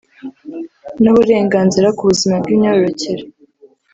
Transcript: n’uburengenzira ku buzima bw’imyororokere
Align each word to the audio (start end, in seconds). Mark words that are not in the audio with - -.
n’uburengenzira 1.01 1.87
ku 1.97 2.03
buzima 2.09 2.35
bw’imyororokere 2.43 3.23